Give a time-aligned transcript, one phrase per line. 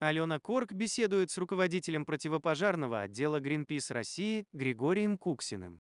[0.00, 5.80] Алена Корк беседует с руководителем противопожарного отдела Greenpeace России Григорием Куксиным.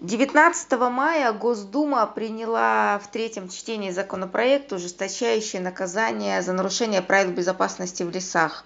[0.00, 8.10] 19 мая Госдума приняла в третьем чтении законопроект, ужесточающий наказание за нарушение правил безопасности в
[8.10, 8.64] лесах.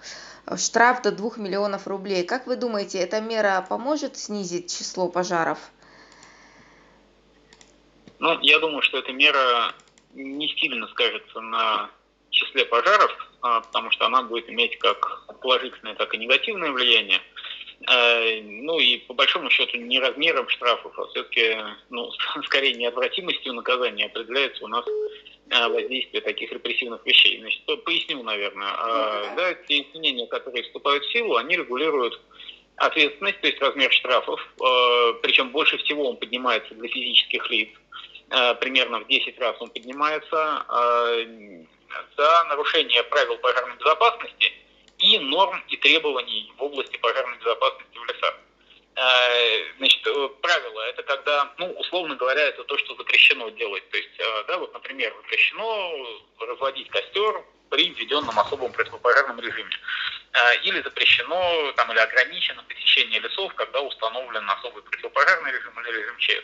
[0.57, 2.23] Штраф до 2 миллионов рублей.
[2.25, 5.59] Как вы думаете, эта мера поможет снизить число пожаров?
[8.19, 9.73] Ну, я думаю, что эта мера
[10.13, 11.89] не сильно скажется на
[12.31, 13.11] числе пожаров,
[13.41, 17.21] а, потому что она будет иметь как положительное, так и негативное влияние.
[17.89, 21.57] Э, ну и по большому счету не размером штрафов, а все-таки
[21.89, 22.11] ну,
[22.45, 24.85] скорее неотвратимостью наказания определяется у нас
[25.49, 27.39] э, воздействие таких репрессивных вещей.
[27.39, 28.67] Значит, поясню, наверное.
[28.67, 32.19] А, да, те изменения, которые вступают в силу, они регулируют
[32.75, 37.69] ответственность, то есть размер штрафов, э, причем больше всего он поднимается для физических лиц,
[38.61, 40.65] примерно в 10 раз он поднимается
[42.17, 44.53] за нарушение правил пожарной безопасности
[44.97, 48.35] и норм и требований в области пожарной безопасности в лесах.
[48.95, 53.89] Э, значит, э, правило– это когда, ну, условно говоря, это то, что запрещено делать.
[53.89, 59.71] То есть, э, да, вот, например, запрещено разводить костер при введенном особом противопожарном режиме.
[60.63, 66.43] Или запрещено там, или ограничено посещение лесов, когда установлен особый противопожарный режим или режим ЧС.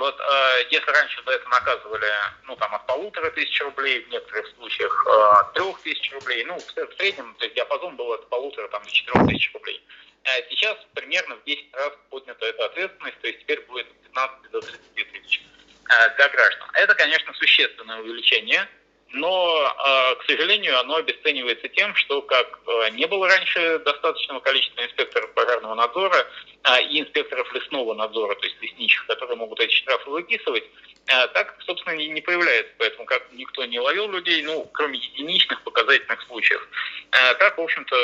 [0.00, 2.10] Вот э, если раньше за это наказывали,
[2.44, 6.94] ну, там, от полутора тысяч рублей, в некоторых случаях э, трех тысяч рублей, ну, в
[6.96, 9.84] среднем то есть, диапазон был от полутора там, до четырех тысяч рублей.
[10.24, 14.50] А сейчас примерно в 10 раз поднята эта ответственность, то есть теперь будет от 15
[14.50, 15.42] до 30 тысяч
[15.90, 16.70] э, для граждан.
[16.72, 18.66] Это, конечно, существенное увеличение,
[19.12, 24.84] но, э, к сожалению, оно обесценивается тем, что как э, не было раньше достаточного количества
[24.84, 26.26] инспекторов пожарного надзора
[26.64, 30.64] э, и инспекторов лесного надзора, то есть лесничих, которые могут эти штрафы выписывать,
[31.06, 32.72] так, собственно, не появляется.
[32.78, 36.68] Поэтому как никто не ловил людей, ну, кроме единичных показательных случаев,
[37.10, 37.96] так, в общем-то,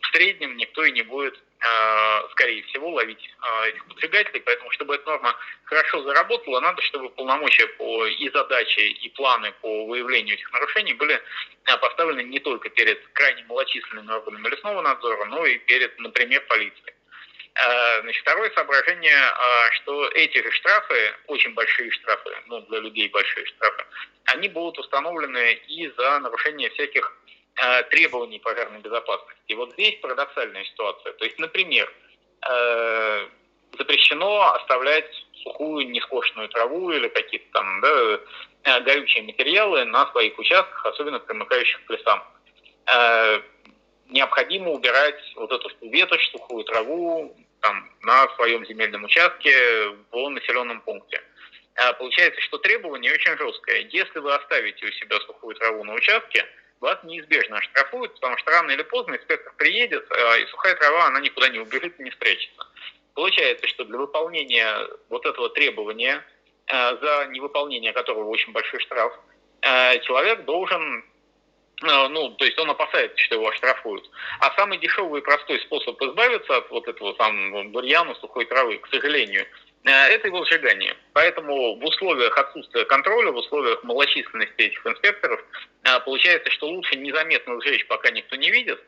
[0.00, 1.38] в среднем никто и не будет
[2.30, 4.40] скорее всего, ловить э, этих поджигателей.
[4.40, 5.34] Поэтому, чтобы эта норма
[5.64, 11.14] хорошо заработала, надо, чтобы полномочия по и задачи, и планы по выявлению этих нарушений были
[11.14, 16.94] э, поставлены не только перед крайне малочисленными органами лесного надзора, но и перед, например, полицией.
[18.00, 19.16] Значит, второе соображение,
[19.74, 23.84] что эти же штрафы, очень большие штрафы, ну, для людей большие штрафы,
[24.24, 27.23] они будут установлены и за нарушение всяких Э,
[27.90, 29.42] требований пожарной безопасности.
[29.46, 31.12] И вот здесь парадоксальная ситуация.
[31.12, 31.92] То есть, например,
[32.48, 33.28] э,
[33.78, 35.08] запрещено оставлять
[35.42, 38.20] сухую нескошенную траву или какие-то там да,
[38.64, 42.22] э, горючие материалы на своих участках, особенно примыкающих к лесам.
[44.08, 51.22] Необходимо убирать вот эту ветошь, сухую траву там, на своем земельном участке в населенном пункте.
[51.98, 53.88] Получается, что требование очень жесткое.
[53.88, 56.46] Если вы оставите у себя сухую траву на участке,
[56.84, 61.20] вас неизбежно оштрафуют, потому что рано или поздно инспектор приедет, а, и сухая трава, она
[61.20, 62.66] никуда не убежит не спрячется.
[63.14, 66.24] Получается, что для выполнения вот этого требования,
[66.66, 69.12] а, за невыполнение которого очень большой штраф,
[69.62, 71.04] а, человек должен
[71.82, 74.08] ну, то есть он опасается, что его оштрафуют.
[74.40, 78.86] А самый дешевый и простой способ избавиться от вот этого там бурьяна, сухой травы, к
[78.88, 79.44] сожалению,
[79.90, 80.96] это его сжигание.
[81.12, 85.44] Поэтому в условиях отсутствия контроля, в условиях малочисленности этих инспекторов,
[85.84, 88.80] э, получается, что лучше незаметно сжечь, пока никто не видит,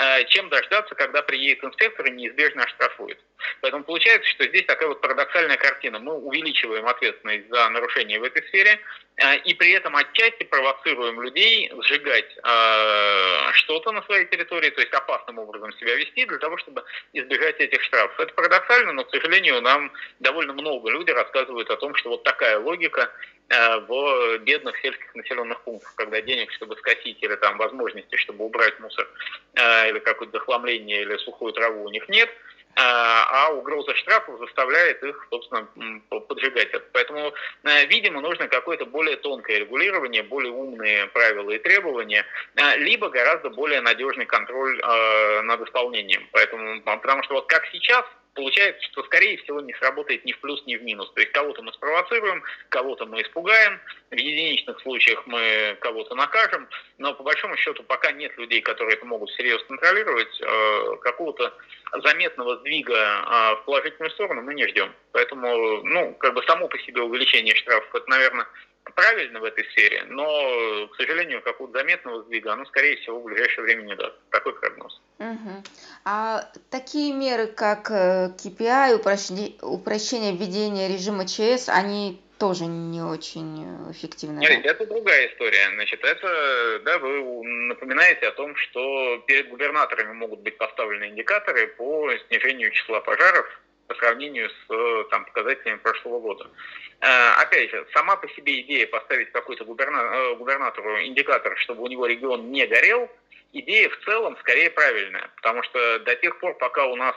[0.00, 3.18] э, чем дождаться, когда приедет инспектор и неизбежно оштрафует.
[3.60, 5.98] Поэтому получается, что здесь такая вот парадоксальная картина.
[5.98, 8.80] Мы увеличиваем ответственность за нарушение в этой сфере,
[9.44, 12.30] и при этом отчасти провоцируем людей сжигать
[13.54, 17.82] что-то на своей территории, то есть опасным образом себя вести для того, чтобы избежать этих
[17.82, 18.18] штрафов.
[18.20, 22.58] Это парадоксально, но, к сожалению, нам довольно много людей рассказывают о том, что вот такая
[22.58, 23.10] логика
[23.48, 28.78] э, в бедных сельских населенных пунктах, когда денег, чтобы скосить, или там возможности, чтобы убрать
[28.80, 29.08] мусор,
[29.54, 32.30] э, или какое-то захламление, или сухую траву у них нет–
[32.80, 35.66] а угроза штрафов заставляет их, собственно,
[36.10, 36.84] поджигать это.
[36.92, 37.32] Поэтому,
[37.64, 42.24] э, видимо, нужно какое-то более тонкое регулирование, более умные правила и требования,
[42.54, 46.28] э, либо гораздо более надежный контроль э, над исполнением.
[46.32, 48.04] Поэтому, потому что вот как сейчас,
[48.34, 51.10] получается, что, скорее всего, не сработает ни в плюс, ни в минус.
[51.14, 53.80] То есть кого-то мы спровоцируем, кого-то мы испугаем,
[54.10, 59.06] в единичных случаях мы кого-то накажем, но по большому счету пока нет людей, которые это
[59.06, 61.52] могут серьезно контролировать, э, какого-то
[62.02, 64.92] заметного сдвига э, в положительную сторону мы не ждем.
[65.12, 68.46] Поэтому, ну, как бы само по себе увеличение штрафов, это, наверное,
[68.94, 73.64] правильно в этой сфере, но, к сожалению, какого-то заметного сдвига оно, скорее всего, в ближайшее
[73.64, 74.16] время не даст.
[74.30, 75.00] Такой прогноз.
[75.18, 75.62] Угу.
[76.04, 83.90] А такие меры, как KPI, э, упрощение, упрощение введения режима ЧС, они тоже не очень
[83.90, 84.38] эффективно.
[84.38, 84.70] Нет, да?
[84.70, 85.70] это другая история.
[85.74, 92.10] Значит, это, да, вы напоминаете о том, что перед губернаторами могут быть поставлены индикаторы по
[92.28, 93.46] снижению числа пожаров
[93.88, 96.48] по сравнению с там, показателями прошлого года.
[97.00, 99.64] Э, опять же, сама по себе идея поставить какой-то.
[99.64, 103.10] Э, губернатору индикатор, чтобы у него регион не горел,
[103.52, 107.16] идея в целом скорее правильная, потому что до тех пор, пока у нас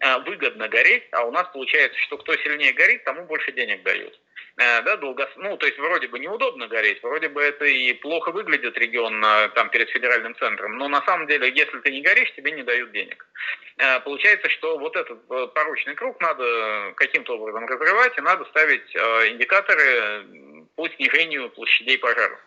[0.00, 4.18] э, выгодно гореть, а у нас получается, что кто сильнее горит, тому больше денег дают.
[4.58, 8.32] Э, да, долго, ну, то есть вроде бы неудобно гореть, вроде бы это и плохо
[8.32, 9.20] выглядит регион
[9.54, 12.90] там перед федеральным центром, но на самом деле, если ты не горишь, тебе не дают
[12.92, 13.26] денег.
[13.76, 18.94] Э, получается, что вот этот э, порочный круг надо каким-то образом разрывать, и надо ставить
[18.94, 20.24] индикаторы
[20.74, 22.38] по снижению площадей пожаров.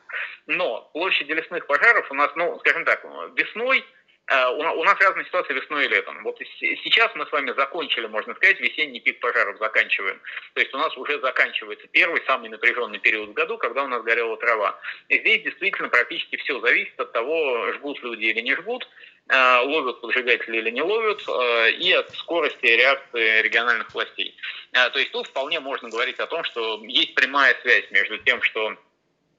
[0.47, 3.03] Но площади лесных пожаров у нас, ну, скажем так,
[3.35, 3.98] весной Э,
[4.31, 6.23] у нас разная ситуация весной и летом.
[6.23, 10.21] Вот сейчас мы с вами закончили, можно сказать, весенний пик пожаров заканчиваем.
[10.53, 14.03] То есть у нас уже заканчивается первый, самый напряженный период в году, когда у нас
[14.03, 14.79] горела трава.
[15.07, 18.87] И здесь действительно практически все зависит от того, жгут люди или не жгут,
[19.29, 24.35] э, ловят поджигатели или не ловят, э, и от скорости реакции региональных властей.
[24.71, 28.77] То есть тут вполне можно говорить о том, что есть прямая связь между тем, что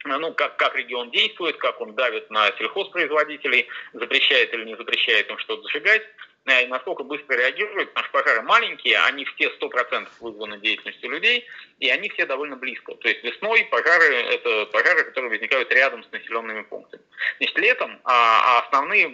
[0.04, 5.38] ну, как, как регион действует, как он давит на сельхозпроизводителей, запрещает или не запрещает им
[5.38, 6.02] что-то зажигать,
[6.46, 11.46] э, и насколько быстро реагирует, потому что пожары маленькие, они все 100% вызваны деятельностью людей,
[11.80, 12.94] и они все довольно близко.
[12.94, 17.02] То есть весной пожары– это пожары, которые возникают рядом с населенными пунктами.
[17.38, 19.08] Значит, летом а, а основные,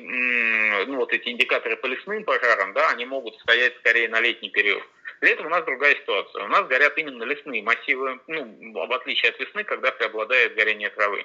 [0.87, 4.85] ну, вот эти индикаторы по лесным пожарам, да, они могут стоять скорее на летний период.
[5.21, 6.45] Летом у нас другая ситуация.
[6.45, 11.25] У нас горят именно лесные массивы, ну, в отличие от весны, когда преобладает горение травы.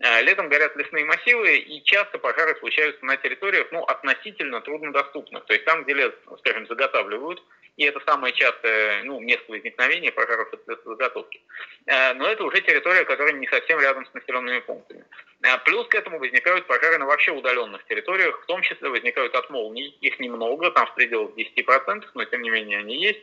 [0.00, 5.44] Э, летом горят лесные массивы, и часто пожары случаются на территориях, ну, относительно труднодоступных.
[5.46, 7.42] То есть там, где лес, скажем, заготавливают,
[7.76, 11.40] и это самое частое ну, место возникновения пожаров от заготовки.
[11.86, 15.04] Э, но это уже территория, которая не совсем рядом с населенными пунктами.
[15.42, 19.48] Э, плюс к этому возникают пожары на вообще удаленных территориях, в том числе возникают от
[19.50, 19.96] молний.
[20.00, 23.20] Их немного, там в пределах 10%, но тем не менее они есть.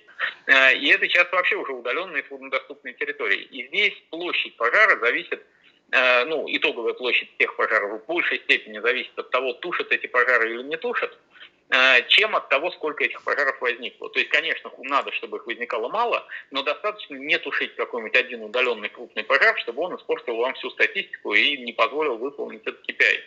[0.47, 3.41] Э, и это часто вообще уже удаленные труднодоступные территории.
[3.41, 5.43] И здесь площадь пожара зависит
[5.89, 10.63] ну, итоговая площадь тех пожаров в большей степени зависит от того, тушат эти пожары или
[10.63, 11.36] не тушат, Э,
[12.07, 14.09] чем от того, сколько этих пожаров возникло.
[14.09, 18.89] То есть, конечно, надо, чтобы их возникало мало, но достаточно не тушить какой-нибудь один удаленный
[18.89, 23.19] крупный пожар, чтобы он испортил вам всю статистику и не позволил выполнить этот KPI.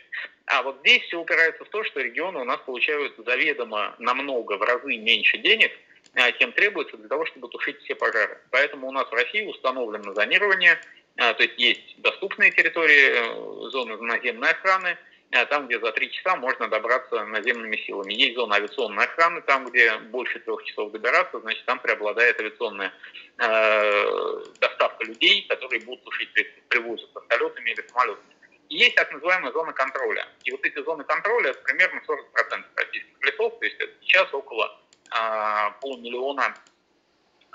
[0.47, 4.63] А вот здесь все упирается в то, что регионы у нас получают заведомо намного, в
[4.63, 5.73] разы меньше денег,
[6.15, 8.41] э, чем требуется для того, чтобы тушить все пожары.
[8.51, 10.81] Поэтому у нас в России установлено зонирование,
[11.17, 16.37] э, то есть есть доступные территории, зоны наземной охраны– Э, там, где за три часа
[16.37, 18.12] можно добраться наземными силами.
[18.12, 22.93] Есть зона авиационной охраны, там, где больше трех часов добираться, значит, там преобладает авиационная
[23.38, 26.31] э, доставка людей, которые будут тушить,
[26.69, 28.35] привозят вертолетами или самолетами.
[28.69, 30.27] И есть так называемая зона контроля.
[30.44, 34.81] И вот эти зоны контроля это примерно 40% российских лесов, то есть это сейчас около
[35.12, 36.55] э, полумиллиона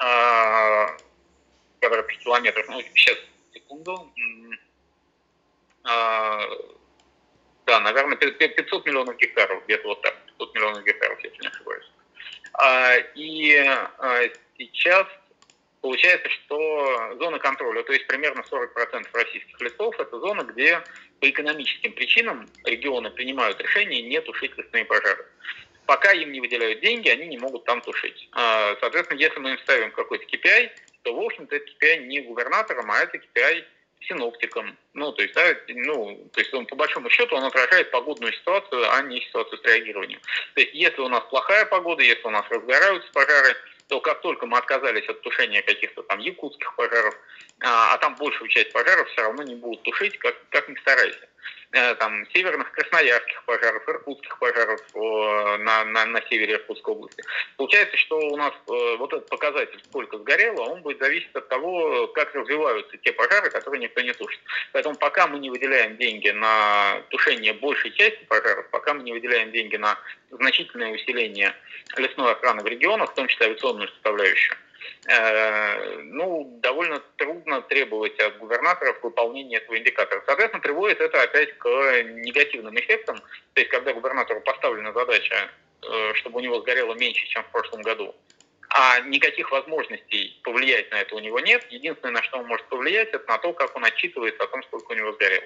[0.02, 0.88] э,
[2.26, 2.66] километров.
[2.70, 3.18] Ну, сейчас,
[3.54, 4.12] секунду.
[5.86, 6.40] Э,
[7.66, 11.92] да, наверное, 500 миллионов гектаров, где-то вот так, 500 миллионов гектаров, если не ошибаюсь.
[12.54, 14.22] А, и а,
[14.58, 15.08] сейчас
[15.82, 20.82] получается, что зона контроля, то есть примерно 40% российских лесов, это зона, где
[21.20, 25.26] по экономическим причинам регионы принимают решение не тушить лесные пожары.
[25.86, 28.28] Пока им не выделяют деньги, они не могут там тушить.
[28.32, 30.72] А, соответственно, если мы им ставим какой-то KPI,
[31.04, 33.64] то, в общем-то, это KPI не губернатором, а это KPI
[34.02, 34.78] синоптиком.
[34.94, 38.92] Ну, то есть, да, ну, то есть он по большому счету он отражает погодную ситуацию,
[38.92, 40.20] а не ситуацию с реагированием.
[40.54, 43.56] То есть, если у нас плохая погода, если у нас разгораются пожары,
[43.88, 47.16] то как только мы отказались от тушения каких-то там якутских пожаров,
[47.62, 51.28] а, а там большую часть пожаров все равно не будут тушить, как, как ни старайся.
[51.78, 57.22] Э, там, северных красноярских пожаров, иркутских пожаров на, на, на севере Иркутской области.
[57.58, 62.08] Получается, что у нас э, вот этот показатель, сколько сгорело, он будет зависеть от того,
[62.08, 64.40] как развиваются те пожары, которые никто не тушит.
[64.72, 69.52] Поэтому пока мы не выделяем деньги на тушение большей части пожаров, пока мы не выделяем
[69.52, 70.00] деньги на
[70.32, 71.54] значительное усиление
[71.98, 74.65] лесной охраны в регионах, в том числе авиационную составляющую, Э,
[76.04, 80.24] ну, довольно трудно требовать от губернаторов выполнения этого индикатора.
[80.26, 81.68] Соответственно, приводит это опять к
[82.04, 83.18] негативным эффектам.
[83.54, 85.50] То есть, когда губернатору поставлена задача,
[85.82, 88.16] э, чтобы у него сгорело меньше, чем в прошлом году,
[88.70, 91.66] а никаких возможностей повлиять на это у него нет.
[91.70, 94.92] Единственное, на что он может повлиять, это на то, как он отчитывается о том, сколько
[94.92, 95.46] у него сгорело.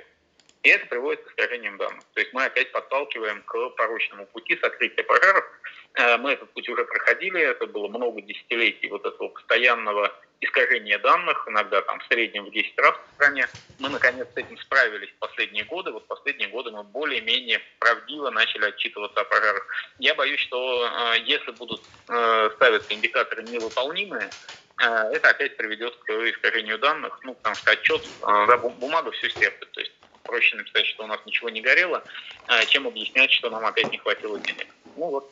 [0.63, 2.04] И это приводит к искажениям данных.
[2.13, 5.46] То есть мы опять подталкиваем к порочному пути сокрытия пожаров.
[5.94, 11.46] Э, мы этот путь уже проходили, это было много десятилетий вот этого постоянного искажения данных,
[11.48, 13.48] иногда там в среднем в 10 раз в стране.
[13.80, 15.92] Мы наконец с этим справились в последние годы.
[15.92, 19.66] Вот последние годы мы более-менее правдиво начали отчитываться о пожарах.
[20.00, 24.30] Я боюсь, что э, если будут э, ставиться индикаторы невыполнимые,
[24.78, 29.70] это опять приведет к искажению данных, ну, потому что отчет, да, бумага все стерпит.
[29.72, 29.92] То есть
[30.30, 32.04] проще написать, что у нас ничего не горело,
[32.48, 34.68] э, чем объяснять, что нам опять не хватило денег.
[34.96, 35.32] Ну вот,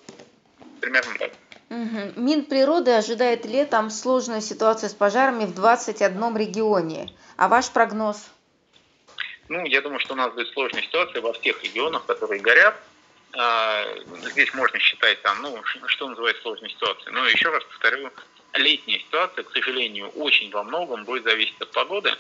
[0.82, 1.32] примерно так.
[1.70, 2.22] Угу.
[2.22, 7.14] Минприроды ожидает летом сложная ситуация с пожарами в 21 регионе.
[7.36, 8.30] А ваш прогноз?
[9.50, 12.76] Ну, я думаю, что у нас будет сложная ситуация во всех регионах, которые горят.
[13.38, 13.86] А,
[14.32, 17.12] здесь можно считать там, ну, что называется сложной ситуацией.
[17.14, 18.12] Но еще раз повторю,
[18.58, 22.14] летняя ситуация, к сожалению, очень во многом будет зависеть от погоды.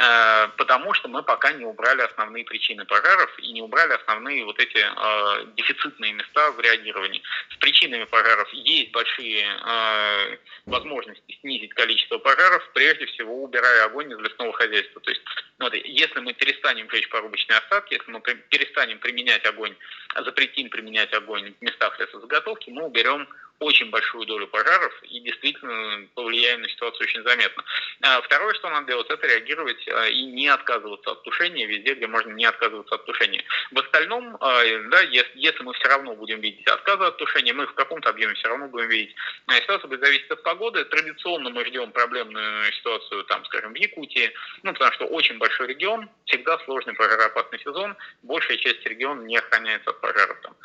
[0.00, 4.56] Э, потому что мы пока не убрали основные причины пожаров и не убрали основные вот
[4.60, 7.20] эти э, дефицитные места в реагировании.
[7.50, 14.18] С причинами пожаров есть большие э, возможности снизить количество пожаров, прежде всего убирая огонь из
[14.18, 15.00] лесного хозяйства.
[15.00, 15.22] То есть,
[15.58, 19.74] вот, если мы перестанем жечь порубочные остатки, если мы перестанем применять огонь,
[20.14, 23.28] запретим применять огонь в местах лесозаготовки, мы уберем
[23.58, 25.77] очень большую долю пожаров и действительно
[26.14, 27.64] повлияем на ситуацию очень заметно.
[28.02, 32.06] А второе, что надо делать, это реагировать а, и не отказываться от тушения везде, где
[32.06, 33.44] можно не отказываться от тушения.
[33.72, 37.66] В остальном, а, да, если, если мы все равно будем видеть отказы от тушения, мы
[37.66, 39.14] в каком-то объеме все равно будем видеть.
[39.50, 40.84] Ситуация будет зависеть от погоды.
[40.84, 44.32] Традиционно мы ждем проблемную ситуацию, там, скажем, в Якутии,
[44.62, 49.90] ну, потому что очень большой регион, всегда сложный пожароопасный сезон, большая часть региона не охраняется
[49.90, 50.38] от пожаров.
[50.42, 50.56] Там.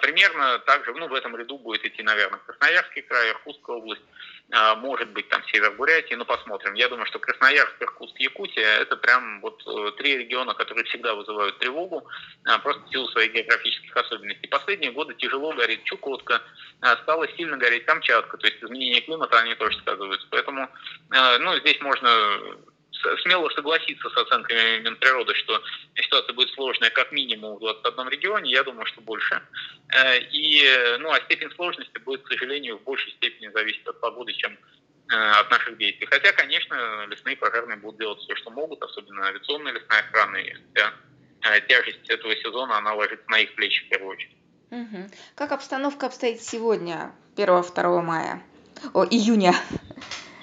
[0.00, 4.02] Примерно так же, ну, в этом ряду будет идти, наверное, Красноярский край, Иркутская область,
[4.76, 6.74] может быть, там север Бурятии, ну, посмотрим.
[6.74, 11.58] Я думаю, что Красноярск, Иркутск, Якутия– это прям вот э, три региона, которые всегда вызывают
[11.58, 12.06] тревогу,
[12.44, 14.48] а, просто в силу своих географических особенностей.
[14.48, 16.42] Последние годы тяжело горит Чукотка,
[16.82, 20.26] а, стала сильно гореть Камчатка, то есть изменение климата, они тоже сказываются.
[20.30, 20.68] Поэтому,
[21.10, 22.58] ну, здесь можно
[23.22, 25.62] смело согласиться с оценками Минприроды, что
[25.94, 29.42] ситуация будет сложная как минимум в 21 регионе, я думаю, что больше.
[29.94, 30.62] Э, и,
[30.98, 35.14] ну, а степень сложности будет, к сожалению, в большей степени зависеть от погоды, чем э,
[35.14, 36.06] от наших действий.
[36.06, 40.36] Хотя, конечно, лесные пожарные будут делать все, что могут, особенно авиационная лесная охрана.
[40.36, 40.92] И вся
[41.42, 44.36] э, тяжесть этого сезона, она ложится на их плечи в первую очередь.
[44.70, 45.10] Угу.
[45.36, 48.42] Как обстановка обстоит сегодня, 1-2 мая?
[48.94, 49.54] О, июня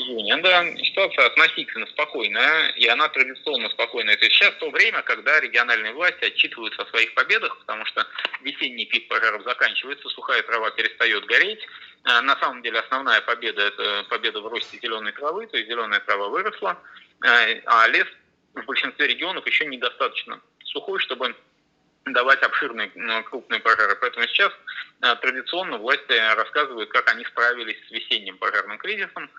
[0.10, 4.18] июня, да, ситуация относительно спокойная, и она традиционно спокойная.
[4.18, 8.06] То есть сейчас то время, когда региональные власти отчитываются о своих победах, потому что
[8.42, 11.66] весенний пик пожаров заканчивается, сухая трава перестает гореть.
[12.04, 16.00] А, на самом деле основная победа– это победа в росте зеленой травы, то есть зеленая
[16.00, 16.82] трава выросла,
[17.24, 18.08] а, а лес
[18.56, 21.36] в большинстве регионов еще недостаточно сухой, чтобы
[22.06, 22.90] давать обширные
[23.24, 23.96] крупные пожары.
[24.00, 24.52] Поэтому сейчас
[25.00, 29.30] традиционно власти рассказывают, как они справились с весенним пожарным кризисом.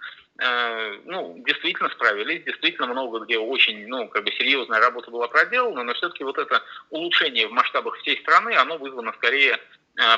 [0.42, 5.82] Э, ну, действительно справились, действительно много где очень, ну, как бы серьезная работа была проделана,
[5.82, 9.58] но все-таки вот это улучшение в масштабах всей страны, оно вызвано скорее э,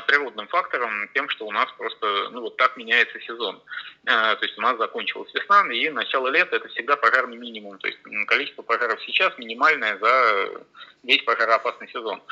[0.07, 3.61] природным фактором, тем, что у нас просто, ну, вот так меняется сезон.
[4.05, 7.79] Э, то есть у нас закончилась весна, и начало лета– это всегда пожарный минимум.
[7.79, 10.63] То есть количество пожаров сейчас минимальное за
[11.03, 12.23] весь пожароопасный сезон.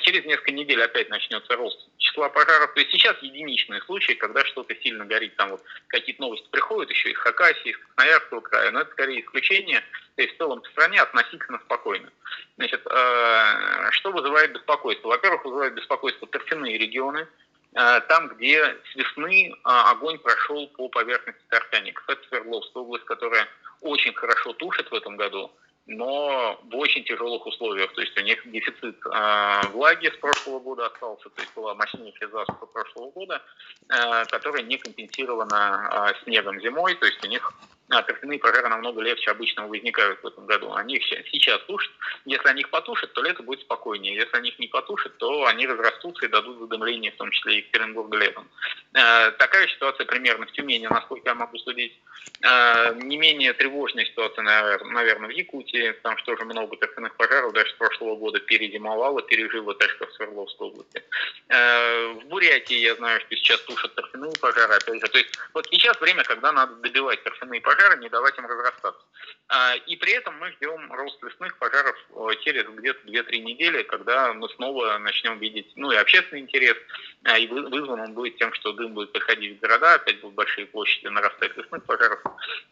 [0.00, 2.74] Через несколько недель опять начнется рост числа пожаров.
[2.74, 5.36] То есть сейчас единичные случаи, когда что-то сильно горит.
[5.36, 9.82] Там вот какие-то новости приходят еще из Хакасии, из Красноярского края, но это скорее исключение.
[10.16, 12.10] То есть в целом в стране относительно спокойно.
[12.56, 15.08] Значит, э, что вызывает беспокойство?
[15.08, 17.28] Во-первых, вызывает беспокойство торфяные регионы,
[17.74, 22.08] э, там, где с весны э, огонь прошел по поверхности торфяников.
[22.08, 23.46] Это Свердловская область, которая
[23.82, 25.52] очень хорошо тушит в этом году
[25.86, 27.92] но в очень тяжелых условиях.
[27.94, 32.28] То есть у них дефицит э, влаги с прошлого года остался, то есть была мощнейшая
[32.28, 33.40] засуха прошлого года,
[33.88, 37.52] э, которая не компенсирована э, снегом зимой, то есть у них
[37.88, 40.72] торфяные пожары намного легче обычного возникают в этом году.
[40.74, 41.90] Они их сейчас тушат.
[42.24, 44.14] Если они их потушат, то лето будет спокойнее.
[44.14, 47.56] Если они их не потушат, то они разрастутся и дадут задымление, в том числе и
[47.58, 48.48] Екатеринбурга летом.
[48.94, 51.96] Э, такая ситуация примерно в Тюмени, насколько я могу судить.
[52.42, 57.70] Э, не менее тревожная ситуация, наверное, в Якутии, там что тоже много торфяных пожаров, даже
[57.70, 61.02] с прошлого года перезимовало, пережило Ташка в Свердловской области.
[61.48, 65.08] Э, в Бурятии я знаю, что сейчас тушат торфяные пожары, опять же.
[65.08, 69.02] То есть вот сейчас время, когда надо добивать торфяные пожары, пожары, не давать им разрастаться.
[69.48, 74.32] А, и при этом мы ждем рост лесных пожаров э, через где-то 2-3 недели, когда
[74.32, 76.76] мы снова начнем видеть, ну и общественный интерес,
[77.24, 80.66] а, и вызван он будет тем, что дым будет приходить в города, опять будут большие
[80.66, 82.20] площади нарастать лесных пожаров.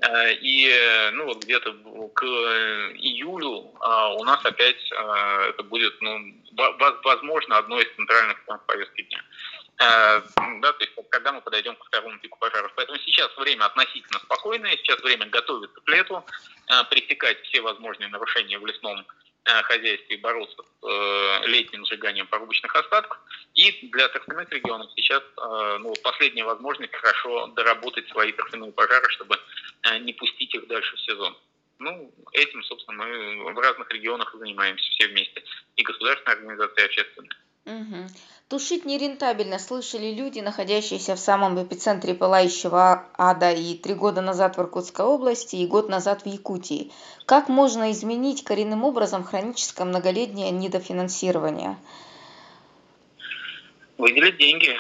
[0.00, 1.72] А, и ну вот где-то
[2.14, 3.72] к июлю
[4.18, 6.34] у нас опять это будет, ну,
[7.04, 9.22] возможно, одно из центральных повестки дня.
[9.78, 10.22] Э,
[10.60, 12.72] да, то есть когда мы подойдем к второму пику пожаров.
[12.76, 16.24] Поэтому сейчас время относительно спокойное, сейчас время готовиться к лету,
[16.68, 19.04] э, пресекать все возможные нарушения в лесном
[19.44, 23.18] э, хозяйстве и бороться с летним сжиганием порубочных остатков.
[23.54, 25.22] И для торфяных регионов сейчас
[25.80, 29.38] ну, последняя возможность хорошо доработать свои торфяные пожары, чтобы
[30.00, 31.36] не пустить их дальше в сезон.
[31.78, 35.42] Ну, этим, собственно, мы в разных регионах занимаемся все вместе.
[35.76, 37.30] И государственные организации, и общественные.
[37.66, 38.08] Угу.
[38.48, 44.60] Тушить нерентабельно, слышали люди, находящиеся в самом эпицентре пылающего ада и три года назад в
[44.60, 46.92] Иркутской области и год назад в Якутии.
[47.24, 51.78] Как можно изменить коренным образом хроническое многолетнее недофинансирование?
[53.96, 54.76] Выделить деньги,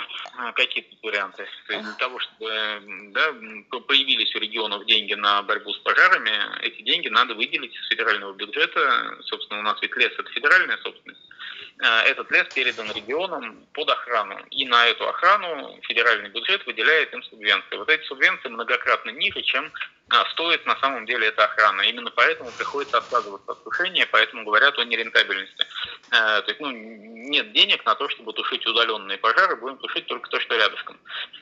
[0.54, 1.46] какие то варианты.
[1.66, 2.50] То есть для того, чтобы
[3.12, 3.32] да,
[3.80, 9.16] появились у регионов деньги на борьбу с пожарами, эти деньги надо выделить из федерального бюджета.
[9.22, 11.22] Собственно, у нас ведь лес– это федеральная собственность.
[11.82, 14.38] Э, этот лес передан регионам под охрану.
[14.50, 17.76] И на эту охрану федеральный бюджет выделяет им субвенции.
[17.76, 19.72] Вот эти субвенции многократно ниже, чем
[20.10, 21.80] а, стоит на самом деле эта охрана.
[21.82, 25.66] Именно поэтому приходится отказываться от тушения, поэтому говорят о нерентабельности.
[26.10, 30.28] Э, то есть ну, нет денег на то, чтобы тушить удаленные пожары, будем тушить только
[30.28, 30.98] то, что рядышком.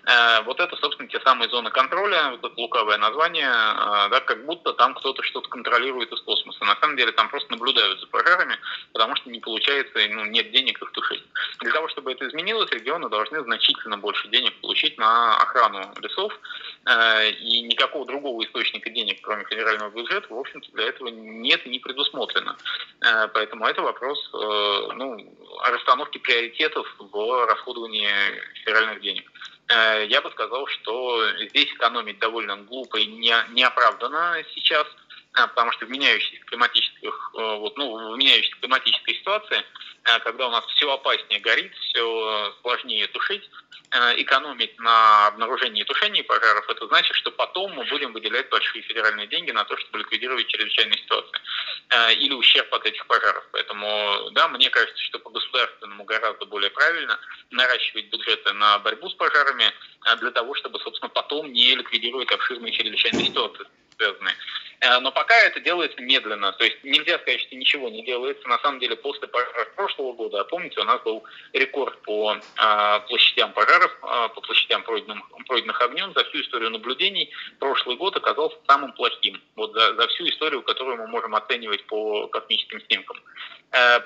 [0.06, 4.72] Э, вот это, собственно, те самые зоны контроля, вот это лукавое название, да, как будто
[4.74, 6.64] там кто-то что-то контролирует из космоса.
[6.64, 8.58] На самом деле там просто наблюдают за пожарами,
[8.92, 11.22] потому что не получается ну, нет денег их тушить.
[11.60, 16.32] Для того, чтобы это изменилось, регионы должны значительно больше денег получить на охрану лесов,
[16.86, 21.70] э, и никакого другого источника денег, кроме федерального бюджета, в общем-то, для этого нет и
[21.70, 22.56] не предусмотрено.
[23.00, 28.08] Э, поэтому это вопрос э, ну, о расстановке приоритетов в расходовании
[28.64, 29.30] федеральных денег
[30.08, 34.86] я бы сказал, что здесь экономить довольно глупо и не, неоправданно сейчас,
[35.32, 39.64] потому что в меняющейся климатических, вот, ну, в меняющейся климатической ситуации
[40.04, 43.48] Э, когда у нас все опаснее горит, все сложнее тушить,
[43.92, 48.82] э, экономить на обнаружении и тушении пожаров, это значит, что потом мы будем выделять большие
[48.82, 51.38] федеральные деньги на то, чтобы ликвидировать чрезвычайные ситуации
[51.90, 53.44] э, или ущерб от этих пожаров.
[53.52, 57.18] Поэтому, да, мне кажется, что по-государственному гораздо более правильно
[57.50, 59.72] наращивать бюджеты на борьбу с пожарами
[60.18, 63.66] для того, чтобы, собственно, потом не ликвидировать обширные чрезвычайные ситуации
[64.02, 64.34] связанные.
[64.80, 66.52] Э, но пока это делается медленно.
[66.52, 68.46] То есть нельзя сказать, что ничего не делается.
[68.48, 73.00] На самом деле после пожара прошлого года, а помните, у нас был рекорд по э,
[73.08, 76.12] площадям пожаров, э, по площадям пройденным, пройденных огнем.
[76.14, 79.40] За всю историю наблюдений прошлый год оказался самым плохим.
[79.54, 83.18] Вот за, за всю историю, которую мы можем оценивать по космическим снимкам.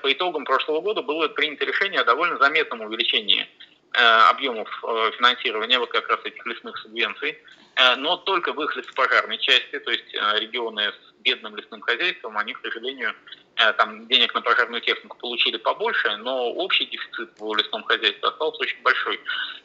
[0.01, 3.47] По итогам прошлого года было принято решение о довольно заметном увеличении
[3.93, 4.69] объемов
[5.17, 7.37] финансирования вот как раз этих лесных субвенций.
[7.77, 12.35] Э, но только в их лесопожарной части, то есть э, регионы с бедным лесным хозяйством,
[12.37, 13.13] они, к сожалению,
[13.55, 18.61] э, там денег на пожарную технику получили побольше, но общий дефицит в лесном хозяйстве остался
[18.61, 19.19] очень большой.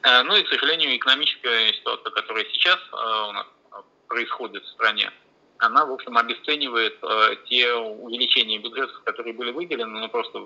[0.04, 3.46] Ну и, к сожалению, экономическая ситуация, которая сейчас у нас
[4.08, 5.10] происходит в стране,
[5.58, 6.98] она, в общем, обесценивает
[7.48, 10.40] те увеличения бюджетов, которые были выделены, ну, просто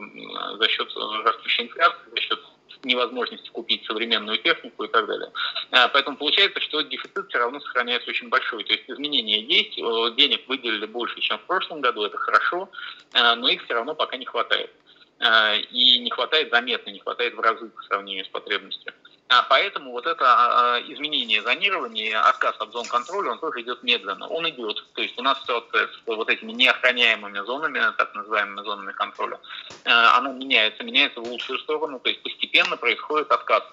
[0.58, 0.92] за счет
[1.24, 2.40] растущей инфляции, за счет
[2.84, 5.30] невозможности купить современную технику и так далее.
[5.70, 8.64] А, поэтому получается, что дефицит все равно сохраняется очень большой.
[8.64, 9.76] То есть изменения есть,
[10.16, 12.68] денег выделили больше, чем в прошлом году, это хорошо,
[13.12, 14.70] а, но их все равно пока не хватает.
[15.18, 18.92] А, и не хватает заметно, не хватает в разы по сравнению с потребностью.
[19.28, 24.28] А поэтому вот это а, изменение зонирования, отказ от зон контроля, он тоже идет медленно.
[24.28, 24.84] Он идет.
[24.94, 29.40] То есть у нас ситуация с вот этими неохраняемыми зонами, так называемыми зонами контроля,
[29.84, 31.98] а, она меняется, меняется в лучшую сторону.
[31.98, 33.64] То есть постепенно происходит отказ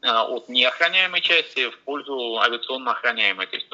[0.00, 3.46] а, от неохраняемой части в пользу авиационно охраняемой.
[3.48, 3.70] То есть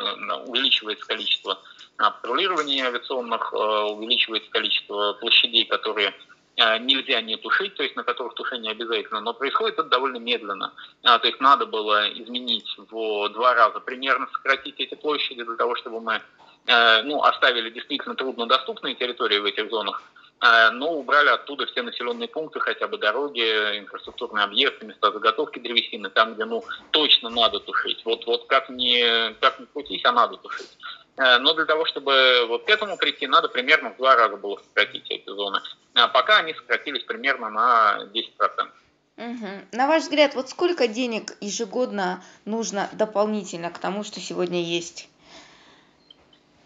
[0.48, 1.61] увеличивается количество
[1.96, 6.12] патрулирования авиационных, увеличивается количество площадей, которые а,
[6.59, 10.73] нельзя не тушить, то есть на которых тушение обязательно, но происходит это довольно медленно.
[11.05, 15.77] А, то есть надо было изменить в два раза, примерно сократить эти площади для того,
[15.77, 16.21] чтобы мы
[16.66, 20.03] э, ну, оставили действительно труднодоступные территории в этих зонах,
[20.40, 23.40] э, но убрали оттуда все населенные пункты, хотя бы дороги,
[23.79, 28.05] инфраструктурные объекты, места заготовки древесины, там, где ну, точно надо тушить.
[28.05, 30.77] Вот, вот как, ни, как ни крутись, а надо тушить.
[31.18, 34.57] Э, но для того, чтобы вот к этому прийти, надо примерно в два раза было
[34.59, 35.61] сократить эти зоны.
[35.94, 38.68] А пока они сократились примерно на 10%.
[39.16, 39.48] Угу.
[39.72, 45.09] На ваш взгляд, вот сколько денег ежегодно нужно дополнительно к тому, что сегодня есть?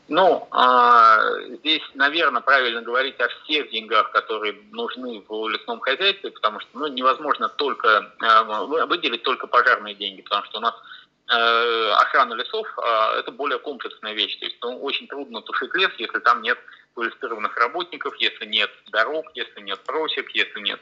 [0.08, 1.18] Ну, а,
[1.60, 6.88] здесь, наверное, правильно говорить о всех деньгах, которые нужны в лесном хозяйстве, потому что ну,
[6.88, 10.74] невозможно только э, выделить только пожарные деньги, потому что у нас
[11.32, 14.38] охрана лесов э, это более комплексная вещь.
[14.38, 16.58] То есть ну, очень трудно тушить лес, если там нет
[16.94, 20.80] квалифицированных работников, если нет дорог, если нет просек, если нет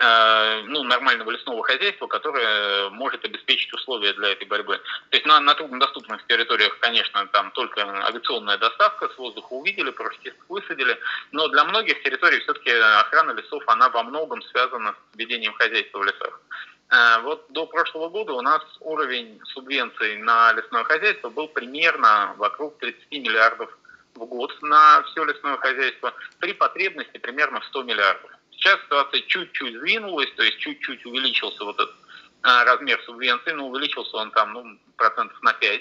[0.00, 4.76] Э, ну, нормального лесного хозяйства, которое может обеспечить условия для этой борьбы.
[5.10, 10.30] То есть на, на труднодоступных территориях, конечно, там только авиационная доставка с воздуха увидели, просто
[10.48, 10.96] высадили,
[11.32, 16.04] но для многих территорий все-таки охрана лесов, она во многом связана с ведением хозяйства в
[16.04, 16.40] лесах.
[16.90, 22.78] Э, вот до прошлого года у нас уровень субвенций на лесное хозяйство был примерно вокруг
[22.78, 23.76] 30 миллиардов
[24.14, 28.30] в год на все лесное хозяйство, при потребности примерно в 100 миллиардов.
[28.52, 31.94] Сейчас ситуация чуть-чуть сдвинулась, то есть чуть-чуть увеличился вот этот
[32.42, 35.80] а, размер субвенции, но увеличился он там ну, процентов на 5.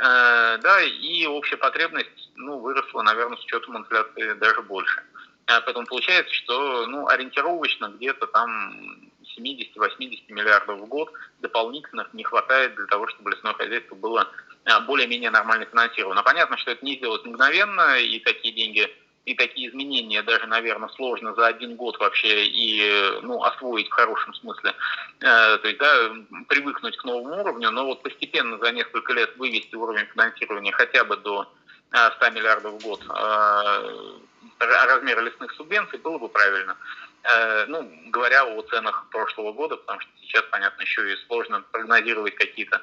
[0.00, 5.02] Э, да, и общая потребность ну, выросла, наверное, с учетом инфляции даже больше.
[5.46, 9.07] Э, поэтому получается, что ну, ориентировочно где-то там
[9.38, 14.28] 70-80 миллиардов в год дополнительных не хватает для того, чтобы лесное хозяйство было
[14.64, 16.22] а, более-менее нормально финансировано.
[16.22, 18.88] Понятно, что это не сделать мгновенно, и такие деньги
[19.28, 24.32] и такие изменения даже, наверное, сложно за один год вообще и ну, освоить в хорошем
[24.34, 24.74] смысле,
[25.20, 26.12] э, то есть да,
[26.48, 31.18] привыкнуть к новому уровню, но вот постепенно за несколько лет вывести уровень финансирования хотя бы
[31.18, 31.46] до
[31.90, 34.18] 100 э, миллиардов в год э,
[34.58, 36.76] размера лесных субвенций было бы правильно.
[37.24, 42.34] Э, ну, говоря о ценах прошлого года, потому что сейчас, понятно, еще и сложно прогнозировать
[42.36, 42.80] какие-то, э,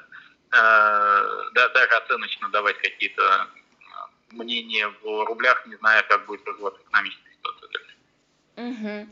[0.52, 3.48] да, даже оценочно давать какие-то
[4.32, 7.70] мнение в рублях, не зная, как будет развиваться экономическая ситуация
[8.58, 9.08] Угу.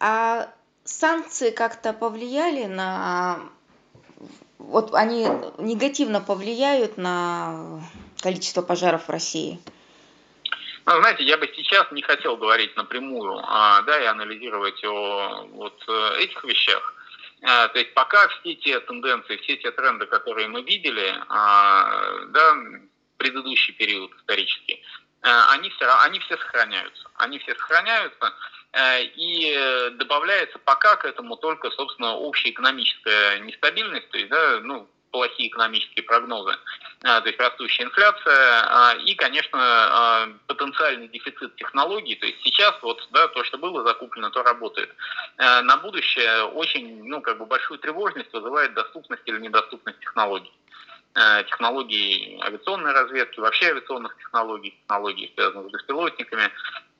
[0.00, 0.48] А
[0.84, 3.40] санкции как-то повлияли на...
[4.58, 5.26] Вот они
[5.58, 7.80] негативно повлияют на
[8.20, 9.60] количество пожаров в России?
[10.86, 15.82] Ну, знаете, я бы сейчас не хотел говорить напрямую, а, да, и анализировать о вот
[15.88, 16.94] э, этих вещах.
[17.42, 22.56] А, то есть пока все те тенденции, все те тренды, которые мы видели, а, да,
[23.16, 24.82] предыдущий период исторический,
[25.22, 27.08] э, они все, они все сохраняются.
[27.16, 28.34] Они все сохраняются,
[28.72, 34.86] э, и добавляется пока к этому только, собственно, общая экономическая нестабильность, то есть, да, ну,
[35.14, 42.16] плохие экономические прогнозы, э, то есть растущая инфляция и, конечно, потенциальный дефицит технологий.
[42.16, 44.92] То есть сейчас вот да, то, что было закуплено, то работает.
[45.38, 50.52] На будущее очень ну, как бы большую тревожность вызывает доступность или недоступность технологий.
[51.46, 56.50] Технологий авиационной разведки, вообще авиационных технологий, технологий, связанных с беспилотниками.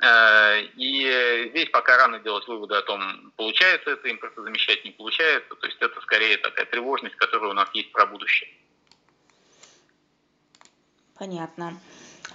[0.00, 5.54] Э, и здесь пока рано делать выводы о том, получается это импортозамещать, не получается.
[5.54, 8.50] То есть это скорее такая тревожность, которая у нас есть про будущее.
[11.18, 11.78] Понятно.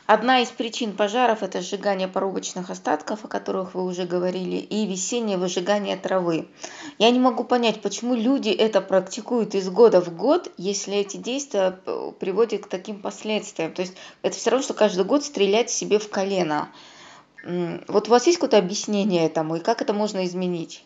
[0.05, 5.37] Одна из причин пожаров– это сжигание порубочных остатков, о которых вы уже говорили, и весеннее
[5.37, 6.47] выжигание травы.
[6.97, 11.79] Я не могу понять, почему люди это практикуют из года в год, если эти действия
[12.19, 13.71] приводят к таким последствиям.
[13.71, 16.69] То есть это все равно, что каждый год стрелять себе в колено.
[17.43, 20.83] Вот у вас есть какое-то объяснение этому, и как это можно изменить?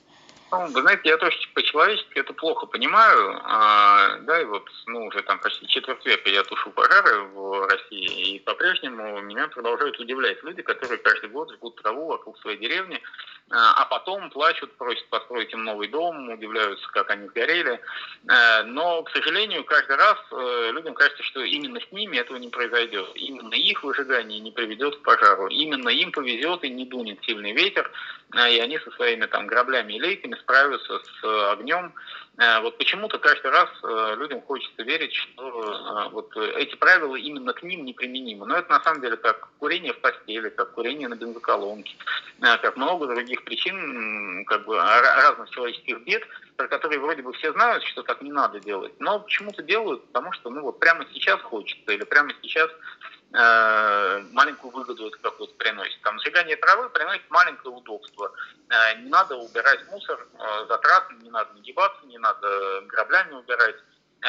[0.53, 3.41] Ну, вы знаете, я тоже по-человечески это плохо понимаю.
[3.43, 8.35] А, да, и вот, ну, уже там почти четверть века я тушу пожары в России,
[8.35, 13.01] и по-прежнему меня продолжают удивлять люди, которые каждый год жгут траву вокруг своей деревни,
[13.49, 17.79] а, а потом плачут, просят построить им новый дом, удивляются, как они сгорели.
[18.27, 22.49] А, но, к сожалению, каждый раз э, людям кажется, что именно с ними этого не
[22.49, 23.11] произойдет.
[23.15, 25.47] Именно их выжигание не приведет к пожару.
[25.47, 27.91] Именно им повезет и не дунет сильный ветер,
[28.33, 31.93] и они со своими там граблями и лейками справятся с э, огнем.
[32.37, 37.61] Э, вот почему-то каждый раз э, людям хочется верить, что вот эти правила именно к
[37.61, 38.47] ним неприменимы.
[38.47, 41.95] Но это на самом деле как курение в постели, как курение на бензоколонке,
[42.39, 46.23] как много других причин как бы, разных человеческих бед,
[46.55, 50.31] про которые вроде бы все знают, что так не надо делать, но почему-то делают, потому
[50.33, 52.69] что ну вот прямо сейчас хочется или прямо сейчас
[53.35, 55.99] Э, маленькую выгоду это какую-то приносит.
[56.01, 58.31] Там сжигание травы приносит маленькое удобство.
[58.69, 63.77] Э, не надо убирать мусор э, затратно, не надо нагибаться, не надо граблями убирать,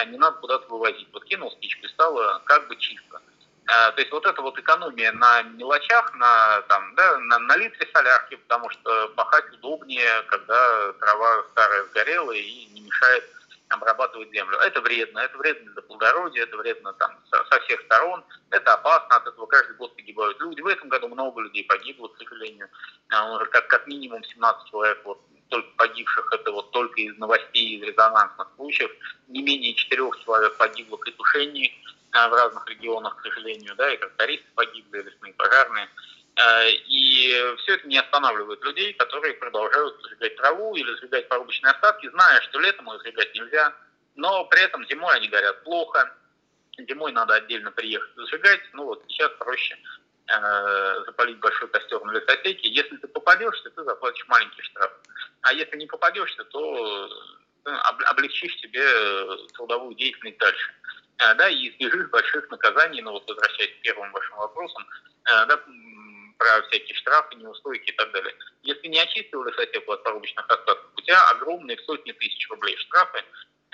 [0.06, 1.06] не надо куда-то вывозить.
[1.12, 3.20] Вот кинул спичку и стало как бы чисто.
[3.66, 8.36] То есть вот эта вот экономия на мелочах, на, там, да, на, на литре солярки,
[8.36, 13.24] потому что пахать удобнее, когда трава старая сгорела и не мешает
[13.68, 14.58] обрабатывать землю.
[14.58, 19.16] Это вредно, это вредно для плодородия, это вредно там со, со всех сторон, это опасно,
[19.16, 20.60] от этого каждый год погибают люди.
[20.60, 22.68] В этом году много людей погибло, к сожалению,
[23.10, 27.82] а, как, как минимум 17 человек вот, только погибших, это вот только из новостей, из
[27.82, 28.90] резонансных случаев,
[29.28, 31.74] не менее четырех человек погибло при тушении
[32.14, 35.88] в разных регионах, к сожалению, да, и трактористы погибли, лесные пожарные.
[36.88, 42.40] И все это не останавливает людей, которые продолжают сжигать траву или сжигать порубочные остатки, зная,
[42.42, 43.72] что летом их сжигать нельзя,
[44.16, 46.12] но при этом зимой они горят плохо,
[46.78, 49.78] зимой надо отдельно приехать зажигать, ну вот сейчас проще
[50.26, 52.68] э, запалить большой костер на лесотеке.
[52.68, 54.92] Если ты попадешься, ты заплатишь маленький штраф.
[55.42, 57.08] А если не попадешься, то
[57.64, 57.70] э,
[58.06, 58.84] облегчишь себе
[59.54, 60.74] трудовую деятельность дальше.
[61.18, 64.86] Э, да, и избежишь больших наказаний, ну вот возвращаясь к первым вашим вопросам,
[65.24, 65.60] э, да,
[66.38, 68.34] про всякие штрафы, неустойки и так далее.
[68.62, 73.22] Если не очистил лесотеку от порубочных остатков, у тебя огромные сотни тысяч рублей штрафы,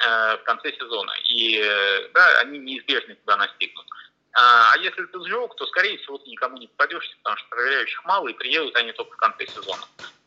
[0.02, 1.12] Э, в конце сезона.
[1.28, 3.86] И э, да, они неизбежно туда настигнут.
[4.32, 8.02] А, а если ты сжег, то, скорее всего, ты никому не попадешься, потому что проверяющих
[8.06, 9.82] мало, и приедут они только в конце сезона.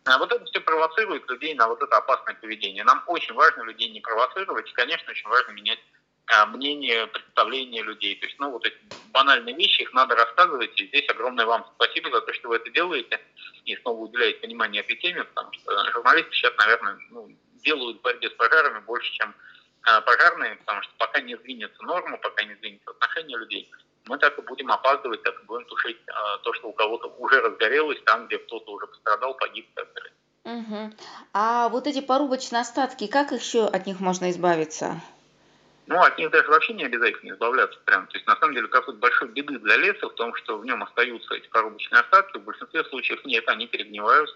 [0.06, 2.84] А вот это все провоцирует людей на вот это опасное поведение.
[2.84, 6.03] Нам очень важно людей не провоцировать, и, конечно, очень важно менять а,
[6.48, 8.16] мнение, представление людей.
[8.16, 8.78] То есть, ну, вот эти
[9.12, 12.70] банальные вещи, их надо рассказывать, и здесь огромное вам спасибо за то, что вы это
[12.72, 13.20] делаете,
[13.66, 17.30] и снова уделяете внимание этой теме, потому что журналисты сейчас, наверное, ну,
[17.64, 19.36] делают в борьбе с пожарами больше, чем
[19.86, 23.70] Э, пожарные, потому что пока не сдвинется норма, пока не сдвинется отношение людей,
[24.06, 27.42] мы так и будем опаздывать, так и будем тушить э, то, что у кого-то уже
[27.42, 30.14] разгорелось, там, где кто-то уже пострадал, погиб так далее.
[30.46, 30.94] Угу.
[31.34, 35.02] А вот эти порубочные остатки, как еще от них можно избавиться?
[35.86, 38.08] Ну, от них даже вообще не обязательно избавляться прям.
[38.08, 40.82] То есть, на самом деле, какой-то большой беды для леса в том, что в нем
[40.82, 42.38] остаются эти порубочные остатки.
[42.38, 44.30] В большинстве случаев нет, они перегнивают.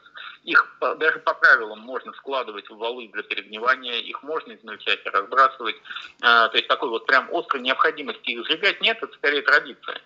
[0.44, 5.78] Их даже по правилам можно складывать в валы для перегнивания, их можно измельчать и разбрасывать.
[6.22, 10.02] А, то есть, такой вот прям острой необходимости их сжигать нет, это скорее традиция.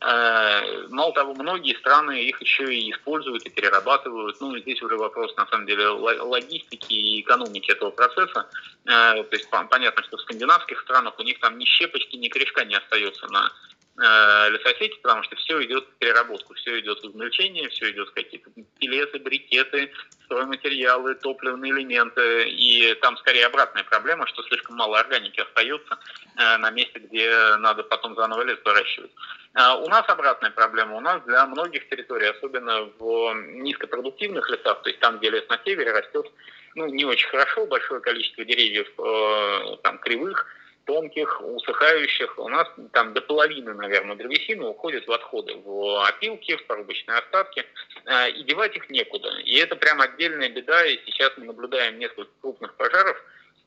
[0.00, 4.40] Э, мало того, многие страны их еще и используют и перерабатывают.
[4.40, 8.48] Ну, здесь уже вопрос, на самом деле, логистики и экономики этого процесса.
[8.84, 12.64] Э, то есть понятно, что в скандинавских странах у них там ни щепочки, ни корешка
[12.64, 13.50] не остается на
[13.98, 18.12] э, лесосети, потому что все идет в переработку, все идет в измельчение, все идет в
[18.14, 19.92] какие-то пилеты, брикеты,
[20.24, 22.48] стройматериалы, топливные элементы.
[22.48, 25.98] И там скорее обратная проблема, что слишком мало органики остается
[26.36, 29.12] на месте, где надо потом заново лес выращивать.
[29.54, 30.96] А у нас обратная проблема.
[30.96, 35.60] У нас для многих территорий, особенно в низкопродуктивных лесах, то есть там, где лес на
[35.64, 36.26] севере растет
[36.74, 40.46] ну, не очень хорошо, большое количество деревьев э, там кривых,
[40.84, 42.38] тонких, усыхающих.
[42.38, 47.64] У нас там до половины, наверное, древесины уходит в отходы, в опилки, в порубочные остатки,
[48.06, 49.30] э, и девать их некуда.
[49.44, 53.16] И это прям отдельная беда, и сейчас мы наблюдаем несколько крупных пожаров,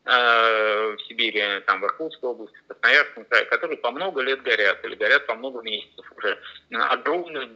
[0.10, 4.84] Э, в Сибири, там, в Иркутской области, в Красноярском крае, которые по много лет горят
[4.86, 6.40] или горят по много месяцев уже.
[6.72, 7.50] Огромные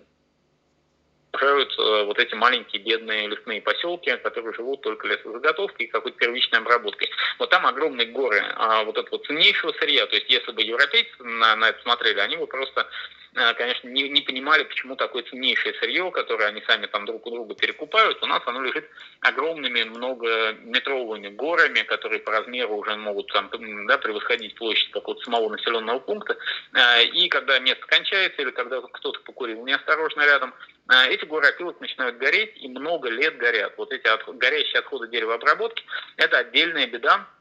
[1.32, 6.60] окружают э, вот эти маленькие бедные лесные поселки, которые живут только лесозаготовкой и какой-то первичной
[6.60, 7.10] обработкой.
[7.40, 10.06] Вот там огромные горы а вот этого ценнейшего сырья.
[10.08, 12.88] То есть если бы европейцы на, на это смотрели, они бы просто
[13.34, 17.56] конечно, не, не понимали, почему такое ценнейшее сырье, которое они сами там друг у друга
[17.56, 18.90] перекупают, у нас оно лежит
[19.22, 23.50] огромными многометровыми горами, которые по размеру уже могут там,
[23.88, 26.38] да, превосходить площадь какого-то самого населенного пункта.
[26.74, 30.54] Э, и когда место кончается или когда кто-то покурил неосторожно рядом,
[30.90, 33.74] э, эти горы опилок начинают гореть и много лет горят.
[33.78, 35.86] Вот эти от, горящие отходы деревообработки–
[36.18, 37.28] это отдельная беда,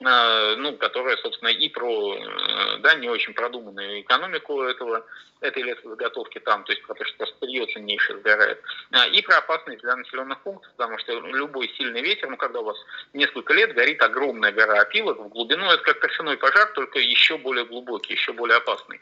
[0.00, 5.04] ну, которая, собственно, и про э, да, не очень продуманную экономику этого,
[5.40, 9.80] этой лесозаготовки там, то есть про то, что сырье ценнейшее сгорает, э, и про опасность
[9.82, 12.76] для населенных пунктов, потому что любой сильный ветер, ну, когда у вас
[13.12, 17.64] несколько лет горит огромная гора опилок в глубину, это как торфяной пожар, только еще более
[17.64, 19.00] глубокий, еще более опасный.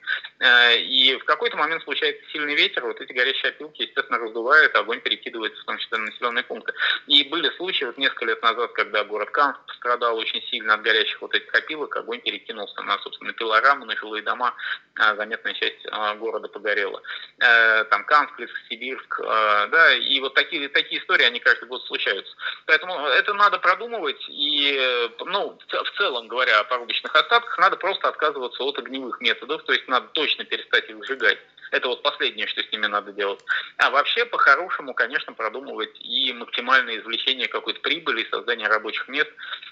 [0.78, 5.60] И в какой-то момент случается сильный ветер, вот эти горящие опилки, естественно, раздувают, огонь перекидывается
[5.60, 6.72] в том числе на населенные пункты.
[7.06, 11.20] И были случаи, вот несколько лет назад, когда город Канск пострадал очень сильно от горячих
[11.20, 14.54] вот этих опилок огонь перекинулся на, собственно, пилораму, на жилые дома,
[14.94, 17.02] а, заметная часть а, города погорела.
[17.38, 18.34] Э, там Канск,
[18.68, 22.32] Сибирск, а, да, и вот такие, такие истории, они каждый год случаются.
[22.66, 28.62] Поэтому это надо продумывать, и, ну, в целом говоря о порубочных остатках, надо просто отказываться
[28.62, 31.38] от огневых методов, то есть надо точно перестать их сжигать.
[31.70, 33.40] Это вот последнее, что с ними надо делать.
[33.78, 39.30] А вообще, по-хорошему, конечно, продумывать и максимальное извлечение какой-то прибыли, создание рабочих мест,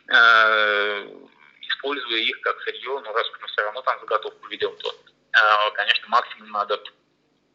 [0.08, 1.08] э,
[1.62, 6.08] используя их как сырье, но раз мы все равно там заготовку ведем, то, э, конечно,
[6.08, 6.82] максимум надо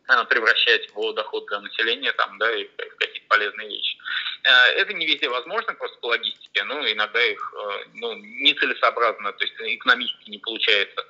[0.07, 3.97] э, превращать в доход для населения там, да, и в какие-то полезные вещи.
[4.43, 7.53] Э, это не везде возможно, просто по логистике, но иногда их
[7.93, 11.05] ну, нецелесообразно, то есть экономически не получается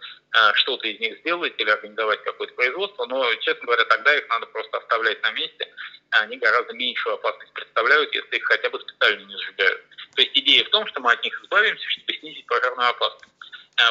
[0.53, 4.77] что-то из них сделать или организовать какое-то производство, но, честно говоря, тогда их надо просто
[4.77, 5.73] оставлять на месте,
[6.11, 9.81] они гораздо меньшую опасность представляют, если их хотя бы специально не сжигают.
[10.15, 13.33] То есть идея в том, что мы от них избавимся, чтобы снизить пожарную опасность.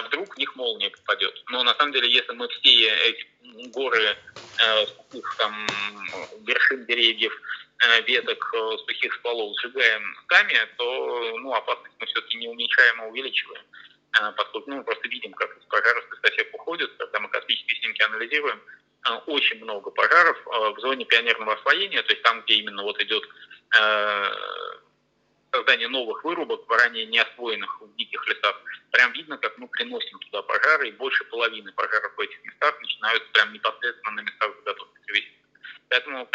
[0.06, 1.34] вдруг в них молния попадет.
[1.48, 3.26] Но на самом деле, если мы все эти
[3.70, 4.16] горы
[4.86, 5.66] сухих там
[6.46, 7.32] вершин деревьев,
[8.06, 8.54] веток,
[8.86, 13.64] сухих стволов сжигаем сами, то ну, опасность мы все-таки не уменьшаем, а увеличиваем.
[14.36, 18.60] Поскольку ну, мы просто видим, как из пожаров статьях уходят, когда мы космические снимки анализируем,
[19.26, 23.28] очень много пожаров в зоне пионерного освоения, то есть там, где именно вот идет
[25.52, 28.60] создание новых вырубок ранее не освоенных в диких лесах,
[28.90, 33.28] прям видно, как мы приносим туда пожары, и больше половины пожаров в этих местах начинаются
[33.32, 34.98] прям непосредственно на местах заготовки.
[35.88, 36.28] Поэтому,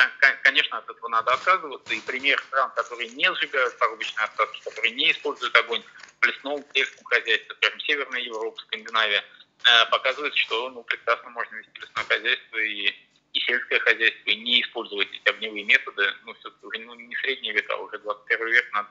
[0.43, 1.93] конечно, от этого надо отказываться.
[1.93, 5.83] И пример стран, которые не сжигают порубочные остатки, которые не используют огонь
[6.21, 9.23] в лесном, сельском хозяйстве, скажем, Северная Европа, Скандинавия,
[9.65, 12.93] э, показывает, что ну, прекрасно можно вести лесное хозяйство и
[13.33, 17.73] и сельское хозяйство, и не использовать эти огневые методы, ну, все-таки ну, не средние века,
[17.73, 18.89] а уже 21 век, надо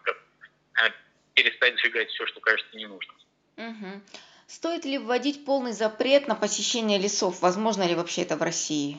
[0.83, 0.91] э,
[1.35, 3.17] перестать сжигать все, что кажется ненужным.
[3.57, 4.03] Угу.
[4.49, 7.41] Стоит ли вводить полный запрет на посещение лесов?
[7.41, 8.99] Возможно ли вообще это в России?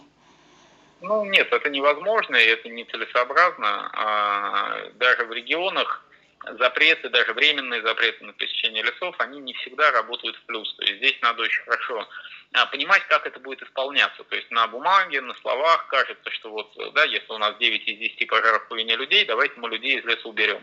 [1.04, 3.92] Ну, нет, это невозможно, и это нецелесообразно.
[3.94, 6.06] А, даже в регионах
[6.58, 10.74] запреты, даже временные запреты на посещение лесов, они не всегда работают в плюс.
[10.76, 12.08] То есть здесь надо очень хорошо
[12.54, 14.24] а, понимать, как это будет исполняться.
[14.24, 17.98] То есть на бумаге, на словах кажется, что вот, да, если у нас 9 из
[17.98, 20.62] 10 пожаров по вине людей, давайте мы людей из леса уберем.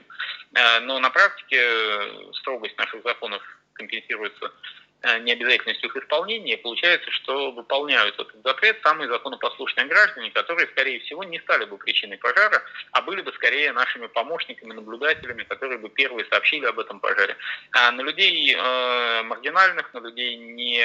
[0.54, 3.42] А, но на практике строгость наших законов
[3.74, 4.89] компенсируется Э,
[5.20, 11.38] необязательностью их исполнения, получается, что выполняют этот запрет самые законопослушные граждане, которые, скорее всего, не
[11.40, 16.66] стали бы причиной пожара, а были бы скорее нашими помощниками, наблюдателями, которые бы первые сообщили
[16.66, 17.36] об этом пожаре.
[17.72, 20.84] А на людей э, маргинальных, на людей не,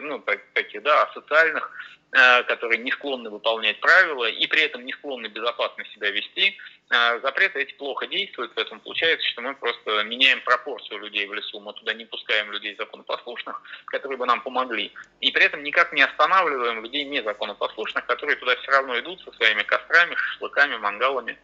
[0.00, 1.70] ну, таких, да, асоциальных,
[2.07, 6.56] Э, которые не склонны выполнять правила и при этом не склонны безопасно себя вести,
[6.90, 11.60] э, запреты эти плохо действуют, поэтому получается, что мы просто меняем пропорцию людей в лесу,
[11.60, 14.90] мы туда не пускаем людей законопослушных, которые бы нам помогли,
[15.20, 19.62] и при этом никак не останавливаем людей незаконопослушных, которые туда все равно идут со своими
[19.62, 21.38] кострами, шашлыками, мангалами,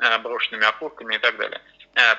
[0.00, 1.60] э, брошенными окурками и так далее.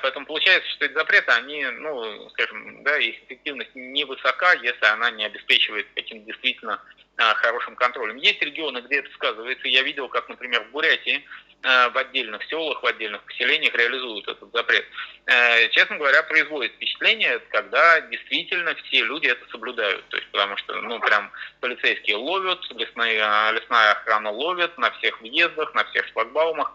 [0.02, 5.24] Поэтому получается, что эти запреты, они, ну, скажем, да, их эффективность невысока, если она не
[5.24, 6.78] обеспечивает каким-то действительно
[7.16, 8.16] хорошим контролем.
[8.16, 9.68] Есть регионы, где это сказывается.
[9.68, 11.24] Я видел, как, например, в Бурятии
[11.64, 14.84] а, в отдельных селах, в отдельных поселениях реализуют этот запрет.
[15.26, 20.04] А, честно говоря, производит впечатление, когда действительно все люди это соблюдают.
[20.08, 25.72] То есть, потому что, ну, прям полицейские ловят, лесная, лесная охрана ловит на всех въездах,
[25.74, 26.72] на всех шлагбаумах.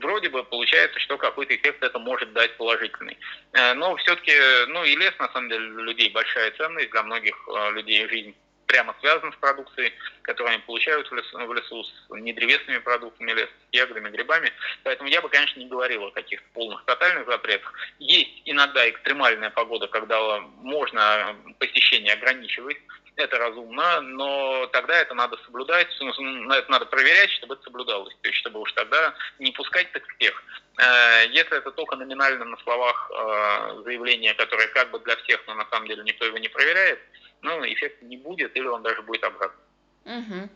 [0.00, 3.16] Вроде бы получается, что какой-то эффект это может дать положительный.
[3.52, 4.32] Но все-таки,
[4.68, 7.36] ну, и лес, на самом деле, для людей большая ценность, для многих
[7.74, 8.34] людей жизнь
[8.66, 13.50] прямо связан с продукцией, которую они получают в лесу, в лесу с недревесными продуктами леса,
[13.70, 14.52] с ягодами, грибами.
[14.82, 17.72] Поэтому я бы, конечно, не говорил о каких-то полных тотальных запретах.
[17.98, 22.78] Есть иногда экстремальная погода, когда можно посещение ограничивать,
[23.16, 28.28] это разумно, но тогда это надо соблюдать, ну, это надо проверять, чтобы это соблюдалось, то
[28.28, 30.42] есть чтобы уж тогда не пускать так всех.
[30.78, 35.54] Э, если это только номинально на словах э, заявление, которое как бы для всех, но
[35.54, 37.00] на самом деле никто его не проверяет,
[37.42, 39.60] ну, эффекта не будет, или он даже будет обратным.
[40.04, 40.48] Угу.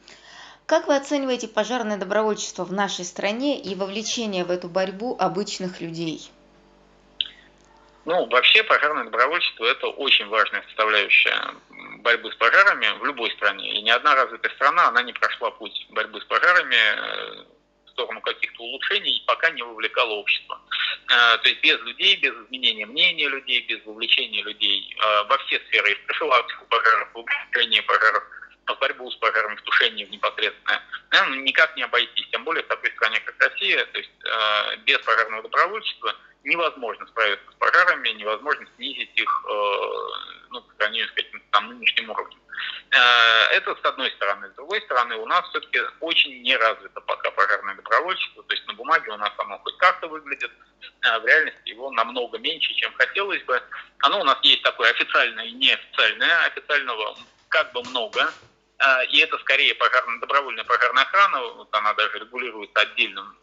[0.66, 6.30] Как вы оцениваете пожарное добровольчество в нашей стране и вовлечение в эту борьбу обычных людей?
[8.04, 11.54] Ну, вообще пожарное добровольчество– это очень важная составляющая
[11.98, 13.78] борьбы с пожарами в любой стране.
[13.78, 17.44] И ни одна развитая страна, она не прошла путь борьбы с пожарами э,
[17.90, 20.60] сторону каких-то улучшений, пока не вовлекала общество.
[21.08, 25.60] Э, то есть без людей, без изменения мнения людей, без вовлечения людей э, во все
[25.68, 28.24] сферы, в профилактику пожаров, в укрепление пожаров,
[28.66, 30.82] в борьбу с пожаром, в тушение в непосредственное,
[31.42, 32.28] никак не обойтись.
[32.30, 37.50] Тем более в такой стране, как Россия, то есть э, без пожарного добровольчества невозможно справиться
[37.50, 39.44] с пожарами, невозможно снизить их
[40.50, 42.38] ну, по сравнению с каким-то там нынешним уровнем.
[42.90, 44.48] Это с одной стороны.
[44.50, 48.42] С другой стороны, у нас все-таки очень не развито пока пожарное добровольчество.
[48.42, 50.50] То есть на бумаге у нас оно хоть как-то выглядит,
[51.02, 53.62] а в реальности его намного меньше, чем хотелось бы.
[54.00, 56.46] Оно у нас есть такое официальное и неофициальное.
[56.46, 57.16] Официального
[57.48, 58.32] как бы много,
[59.10, 63.36] и это скорее пожарная, добровольная пожарная охрана, вот она даже регулируется отдельным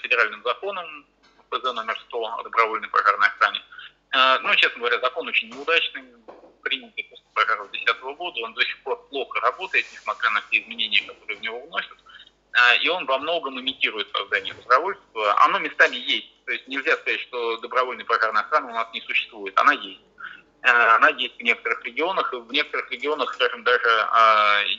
[0.00, 1.06] федеральным законом,
[1.50, 3.62] ПЗ номер 100 о добровольной пожарной охране.
[4.42, 6.02] Ну, честно говоря, закон очень неудачный,
[6.62, 11.02] принятый после пожара 2010 года, он до сих пор плохо работает, несмотря на все изменения,
[11.02, 11.98] которые в него вносят.
[12.52, 15.44] А, и он во многом имитирует создание добровольства.
[15.44, 16.44] Оно местами есть.
[16.44, 19.56] То есть нельзя сказать, что добровольная пожарная охрана у нас не существует.
[19.58, 20.00] Она есть.
[20.62, 23.88] А, она есть в некоторых регионах, и в некоторых регионах, скажем, даже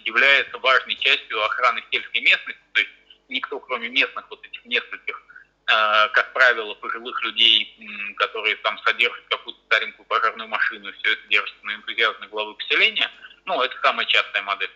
[0.03, 2.61] является важной частью охраны сельской местности.
[2.73, 2.91] То есть
[3.29, 5.23] никто, кроме местных вот этих нескольких
[6.13, 11.75] как правило, пожилых людей, которые там содержат какую-то старенькую пожарную машину, все это держится на
[11.75, 13.09] энтузиазме главы поселения.
[13.45, 14.71] Ну, это самая частая модель.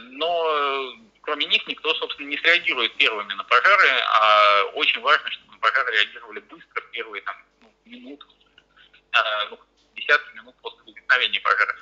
[0.00, 5.58] Но кроме них никто, собственно, не среагирует первыми на пожары, а очень важно, чтобы на
[5.58, 8.26] пожары реагировали быстро, первые там, ну, минуты,
[9.50, 9.58] ну,
[9.94, 11.76] десятки минут после возникновения пожара.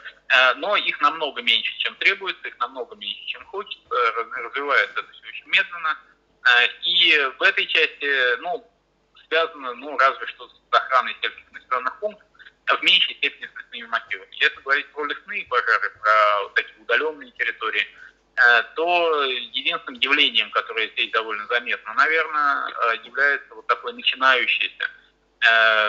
[0.56, 3.88] Но их намного меньше, чем требуется, их намного меньше, чем хочется,
[4.36, 5.96] развивается это все очень медленно.
[6.82, 8.70] И в этой части, ну,
[9.28, 12.26] связано, ну, разве что с охраной сельских населенных пунктов,
[12.66, 14.28] а в меньшей степени с лесными мотивами.
[14.32, 17.86] Если говорить про лесные пожары, про вот такие удаленные территории,
[18.36, 22.68] Э, то единственным явлением, которое здесь довольно заметно, наверное,
[23.03, 24.90] является вот такое начинающееся,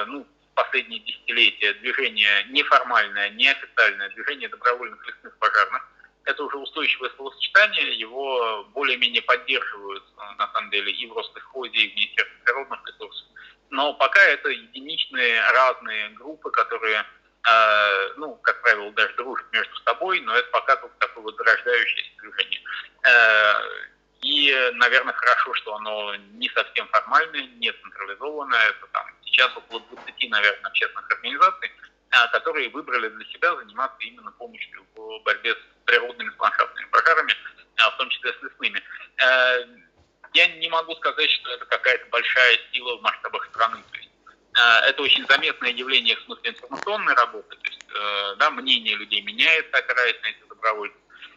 [0.08, 5.84] ну, последние десятилетия движение неформальное, неофициальное движение добровольных лесных пожарных.
[6.28, 10.04] Это уже устойчивое словосочетание, его более-менее поддерживают,
[10.38, 13.28] на самом деле, и в Росхозе, и в Министерстве природных ресурсов.
[13.70, 17.06] Но пока это единичные разные группы, которые
[17.48, 22.12] Э, ну, как правило, даже дружат между собой, но это пока только такое вот зарождающееся
[22.22, 22.62] движение.
[23.04, 23.54] Э,
[24.22, 28.70] и, наверное, хорошо, что оно не совсем формальное, не централизованное.
[28.70, 31.87] Это там сейчас около 20, наверное, общественных организаций, э,
[32.32, 37.34] которые выбрали для себя заниматься именно помощью в борьбе с природными ландшафтными пожарами,
[37.76, 38.82] в том числе с лесными.
[40.34, 43.78] Я не могу сказать, что это какая-то большая сила в масштабах страны.
[43.92, 44.08] То есть
[44.58, 49.22] Э, это очень заметное явление в смысле информационной работы, то есть э, да, мнение людей
[49.22, 50.96] меняется, опираясь на эти добровольцы.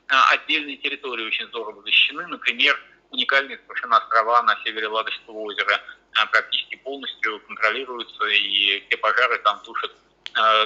[0.09, 5.81] А отдельные территории очень здорово защищены, например, уникальные совершенно острова на севере Ладожского озера
[6.15, 9.93] э, практически полностью контролируются, и все пожары там тушат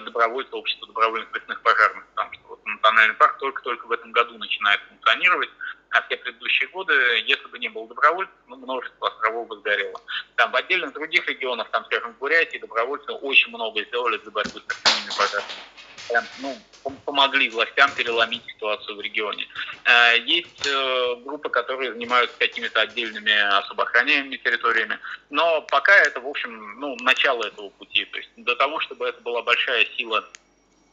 [0.05, 4.81] добровольцы общества добровольных лесных пожарных, потому что вот национальный парк только-только в этом году начинает
[4.89, 5.51] функционировать,
[5.91, 6.93] а все предыдущие годы,
[7.27, 10.01] если бы не было добровольцев, ну, множество островов бы сгорело.
[10.37, 14.61] Там в отдельных других регионах, там, скажем, в Бурятии, добровольцы очень много сделали для борьбы
[14.61, 15.49] с такими пожарами.
[16.39, 16.57] Ну,
[17.05, 19.47] помогли властям переломить ситуацию в регионе.
[19.85, 24.99] Э, есть э, группы, которые занимаются какими-то отдельными особо охраняемыми территориями,
[25.31, 28.05] но пока это, в общем, ну, начало этого пути.
[28.07, 30.29] То есть до того, чтобы это была большая сила,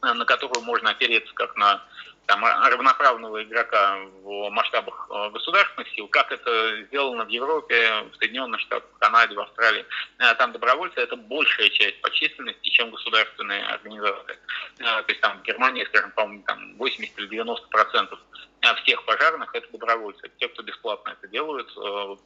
[0.02, 1.82] э, на которую можно опереться как на
[2.26, 8.60] там, равноправного игрока в масштабах э, государственных сил, как это сделано в Европе, в Соединенных
[8.60, 9.84] Штатах, в Канаде, в Австралии.
[10.18, 14.38] Э, там добровольцы– это большая часть по численности, чем государственные организации.
[14.78, 18.18] Э, то есть там в Германии, скажем, по-моему, там 80 или 90 процентов
[18.84, 20.30] всех пожарных– это добровольцы.
[20.38, 21.74] Те, кто бесплатно это делают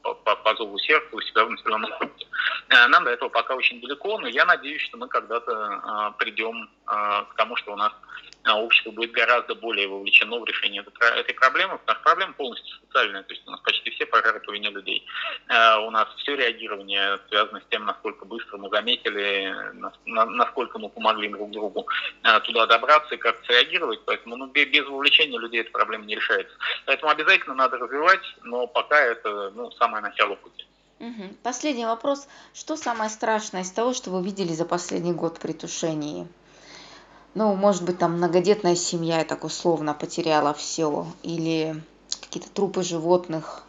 [0.02, 2.26] по, по зову сердца у себя в населенном пункте.
[2.68, 7.56] Нам до этого пока очень далеко, но я надеюсь, что мы когда-то придем к тому,
[7.56, 7.92] что у нас
[8.54, 13.34] общество будет гораздо более вовлечено в решение этой проблемы, потому что проблема полностью социальная, то
[13.34, 15.04] есть у нас почти все пожары по вине людей.
[15.48, 19.54] Э, у нас все реагирование связано с тем, насколько быстро мы заметили,
[20.04, 21.86] насколько мы помогли друг другу
[22.22, 26.56] э, туда добраться и как среагировать, поэтому ну, без вовлечения людей эта проблема не решается.
[26.84, 30.66] Поэтому обязательно надо развивать, но пока это ну, самое начало пути.
[30.98, 31.36] Угу.
[31.42, 32.26] Последний вопрос.
[32.54, 36.26] Что самое страшное из того, что вы видели за последний год при тушении?
[37.36, 41.74] Ну, может быть, там многодетная семья, я так условно потеряла все, или
[42.22, 43.62] какие-то трупы животных.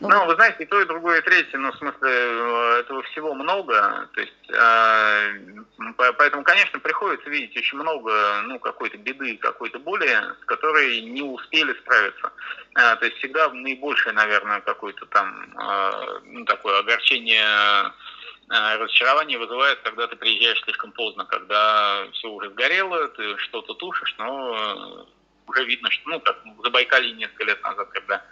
[0.00, 3.02] Ну, ну, вы знаете, и то, и другое, и третье, ну, в смысле, э, этого
[3.02, 9.78] всего много, то есть, э, поэтому, конечно, приходится видеть очень много, ну, какой-то беды, какой-то
[9.78, 10.08] боли,
[10.42, 12.32] с которой не успели справиться.
[12.74, 17.92] Э, то есть, всегда наибольшее, наверное, какое-то там, э, ну, такое огорчение
[18.50, 25.06] разочарование вызывает, когда ты приезжаешь слишком поздно, когда все уже сгорело, ты что-то тушишь, но
[25.46, 28.24] уже видно, что, ну, как в Забайкалье несколько лет назад, когда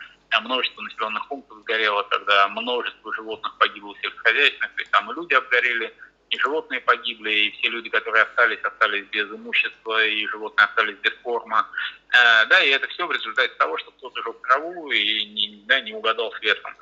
[0.43, 5.95] множество населенных пунктов сгорело, когда множество животных погибло сельскохозяйственных, то есть там и люди обгорели,
[6.31, 11.15] и животные погибли, и все люди, которые остались, остались без имущества, и животные остались без
[11.23, 11.67] корма.
[12.11, 15.81] Э, да, и это все в результате того, что кто-то жег траву и не, да,
[15.81, 16.75] не угадал с ветром.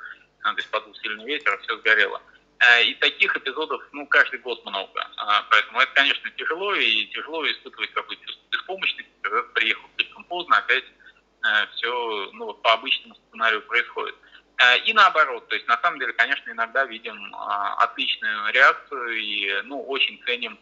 [0.43, 2.17] То есть подул сильный ветер, и все сгорело.
[2.17, 2.36] Э,
[2.81, 5.07] и таких эпизодов, ну, каждый год много.
[5.17, 10.57] А, поэтому это, конечно, тяжело, и тяжело испытывать какую-то беспомощность, когда ты приехал слишком поздно,
[10.57, 14.15] опять э, все ну, по обычному сценарию происходит.
[14.57, 19.61] Э, и наоборот, то есть на самом деле, конечно, иногда видим а, отличную реакцию и
[19.63, 20.59] ну, очень ценим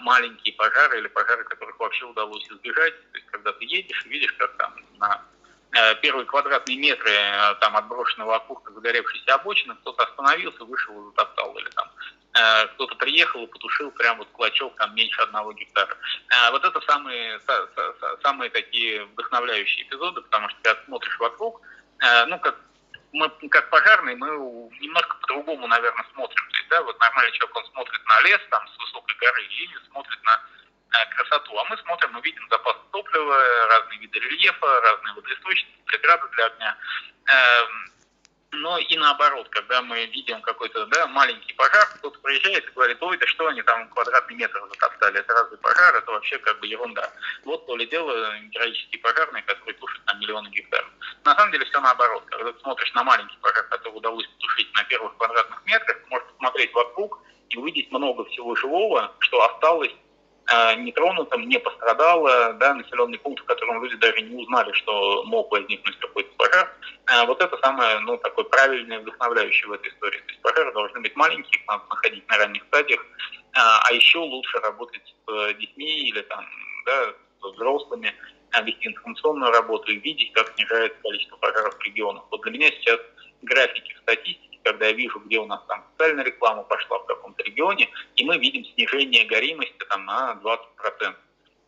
[0.00, 2.94] маленькие пожары или пожары, которых вообще удалось избежать.
[3.10, 5.41] То есть когда ты едешь и видишь, как там на Э,
[6.02, 11.68] первые квадратные метры э, там отброшенного окурка загоревшейся обочины, кто-то остановился, вышел и затоптал, или
[11.70, 11.90] там
[12.34, 15.96] э, кто-то приехал и потушил прям вот клочок там меньше одного гектара.
[16.50, 17.40] Вот это самые,
[18.22, 21.60] самые такие вдохновляющие эпизоды, потому что когда смотришь вокруг,
[22.26, 22.56] ну, как
[23.12, 24.28] мы как пожарные, мы
[24.80, 26.42] немножко по-другому, наверное, смотрим.
[26.50, 29.78] То есть, да, вот нормальный человек, он смотрит на лес там с высокой горы или
[29.90, 30.61] смотрит на э,
[31.16, 31.58] красоту.
[31.58, 36.78] А мы смотрим, мы видим запас топлива, разные виды рельефа, разные водоисточники, преграды для огня.
[37.26, 37.92] Эм,
[38.54, 43.16] но и наоборот, когда мы видим какой-то да, маленький пожар, кто-то приезжает и говорит, ой,
[43.16, 47.10] да что они там квадратный метр затоптали, это разве пожар, это вообще как бы ерунда.
[47.44, 50.90] Вот то ли дело героические пожарные, которые тушат на миллионы гектаров.
[51.24, 52.24] На самом деле все наоборот.
[52.26, 56.74] Когда ты смотришь на маленький пожар, который удалось потушить на первых квадратных метрах, можешь посмотреть
[56.74, 59.92] вокруг и увидеть много всего живого, что осталось
[60.76, 65.98] нетронутым, не пострадало, да, населенный пункт, в котором люди даже не узнали, что мог возникнуть
[65.98, 66.68] какой-то пожар.
[67.06, 70.18] Э, вот это самое, ну, такое правильное, вдохновляющее в этой истории.
[70.18, 73.04] То есть пожары должны быть маленькие, их надо находить на ранних стадиях, э,
[73.54, 76.44] а еще лучше работать с детьми или там,
[76.86, 78.14] да, с взрослыми,
[78.64, 82.24] вести информационную работу и видеть, как снижается количество пожаров в регионах.
[82.30, 83.00] Вот для меня сейчас
[83.40, 84.04] графики в
[84.62, 88.38] когда я вижу, где у нас там социальная реклама пошла в каком-то регионе, и мы
[88.38, 91.14] видим снижение горимости там на 20%.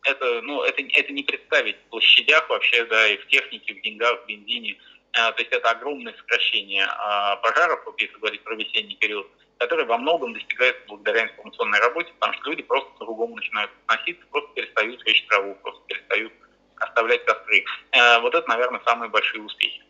[0.03, 4.23] Это, ну, это, это не представить в площадях вообще, да, и в технике, в деньгах,
[4.23, 4.77] в бензине.
[5.13, 9.27] А, то есть это огромное сокращение а, пожаров, если говорить про весенний период,
[9.57, 14.49] которое во многом достигается благодаря информационной работе, потому что люди просто по-другому начинают относиться, просто
[14.53, 16.33] перестают жечь траву, просто перестают
[16.77, 17.63] оставлять костры.
[17.91, 19.84] А, вот это, наверное, самые большие успехи.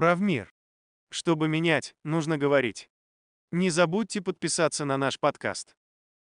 [0.00, 0.54] Правмир.
[1.10, 2.88] Чтобы менять, нужно говорить.
[3.52, 5.76] Не забудьте подписаться на наш подкаст.